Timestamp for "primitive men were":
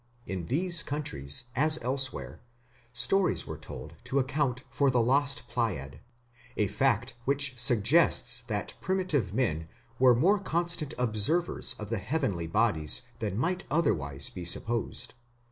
8.81-10.15